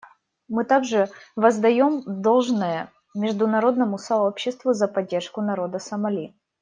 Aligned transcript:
Мы 0.47 0.63
также 0.65 1.11
воздаем 1.35 2.01
должное 2.07 2.91
международному 3.13 3.99
сообществу 3.99 4.73
за 4.73 4.87
поддержку 4.87 5.41
народа 5.41 5.77
Сомали. 5.77 6.33